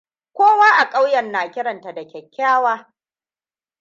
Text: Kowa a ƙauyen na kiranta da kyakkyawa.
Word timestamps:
Kowa 0.33 0.69
a 0.79 0.89
ƙauyen 0.89 1.31
na 1.31 1.51
kiranta 1.51 1.91
da 1.93 2.07
kyakkyawa. 2.07 2.93